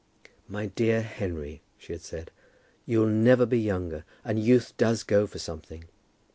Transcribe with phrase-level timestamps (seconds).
[0.47, 2.31] "My dear Henry," she had said,
[2.87, 5.83] "you'll never be younger, and youth does go for something.